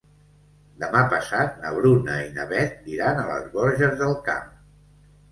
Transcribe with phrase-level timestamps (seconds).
[0.83, 4.49] Demà passat na Bruna i na Beth iran a les Borges del Camp.